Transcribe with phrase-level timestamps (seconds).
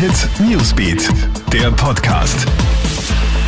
[0.00, 1.10] Hit Newsbeat,
[1.52, 2.46] der Podcast.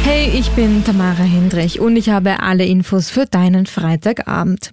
[0.05, 4.73] Hey, ich bin Tamara Hendrich und ich habe alle Infos für deinen Freitagabend.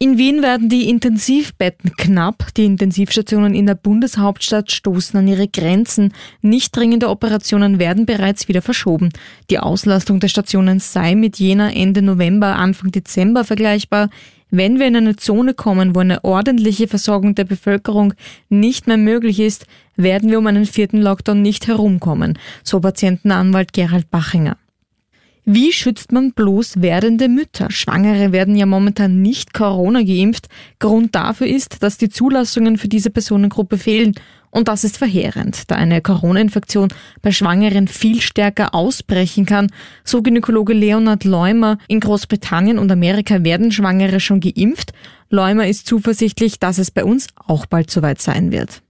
[0.00, 2.54] In Wien werden die Intensivbetten knapp.
[2.56, 6.14] Die Intensivstationen in der Bundeshauptstadt stoßen an ihre Grenzen.
[6.40, 9.08] Nicht dringende Operationen werden bereits wieder verschoben.
[9.50, 14.08] Die Auslastung der Stationen sei mit jener Ende November, Anfang Dezember vergleichbar.
[14.52, 18.14] Wenn wir in eine Zone kommen, wo eine ordentliche Versorgung der Bevölkerung
[18.48, 24.12] nicht mehr möglich ist, werden wir um einen vierten Lockdown nicht herumkommen, so Patientenanwalt Gerald
[24.12, 24.58] Bachinger.
[25.50, 27.70] Wie schützt man bloß werdende Mütter?
[27.70, 30.46] Schwangere werden ja momentan nicht Corona geimpft.
[30.78, 34.12] Grund dafür ist, dass die Zulassungen für diese Personengruppe fehlen.
[34.50, 36.88] Und das ist verheerend, da eine Corona-Infektion
[37.22, 39.68] bei Schwangeren viel stärker ausbrechen kann.
[40.04, 41.78] So Gynäkologe Leonard Leumer.
[41.88, 44.92] In Großbritannien und Amerika werden Schwangere schon geimpft.
[45.30, 48.82] Leumer ist zuversichtlich, dass es bei uns auch bald soweit sein wird.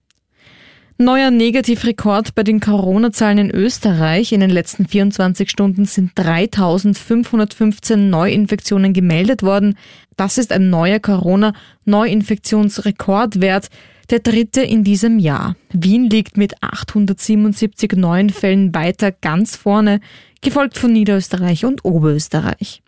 [1.01, 4.33] Neuer Negativrekord bei den Corona-Zahlen in Österreich.
[4.33, 9.79] In den letzten 24 Stunden sind 3515 Neuinfektionen gemeldet worden.
[10.17, 13.69] Das ist ein neuer Corona-Neuinfektionsrekordwert,
[14.11, 15.55] der dritte in diesem Jahr.
[15.73, 20.01] Wien liegt mit 877 neuen Fällen weiter ganz vorne,
[20.41, 22.83] gefolgt von Niederösterreich und Oberösterreich.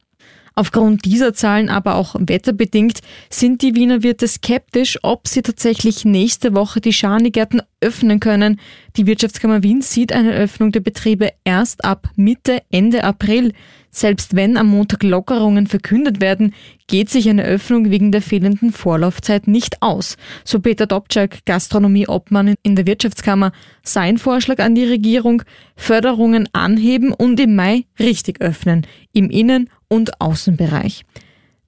[0.56, 6.54] Aufgrund dieser Zahlen, aber auch wetterbedingt, sind die Wiener Wirte skeptisch, ob sie tatsächlich nächste
[6.54, 8.60] Woche die Schanigärten öffnen können.
[8.96, 13.52] Die Wirtschaftskammer Wien sieht eine Öffnung der Betriebe erst ab Mitte, Ende April.
[13.90, 16.54] Selbst wenn am Montag Lockerungen verkündet werden,
[16.86, 20.16] geht sich eine Öffnung wegen der fehlenden Vorlaufzeit nicht aus.
[20.44, 25.42] So Peter Dobczak, Gastronomie-Obmann in der Wirtschaftskammer, sein Vorschlag an die Regierung,
[25.74, 31.04] Förderungen anheben und im Mai richtig öffnen, im Innen- und Außenbereich.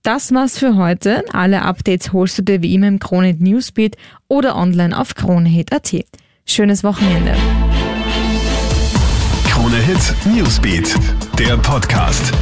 [0.03, 1.23] Das war's für heute.
[1.33, 5.95] Alle Updates holst du dir wie immer im Kronehit Newsbeat oder online auf kronehit.at.
[6.45, 7.37] Schönes Wochenende.
[9.49, 10.97] Kronehit Newsbeat,
[11.39, 12.33] der Podcast.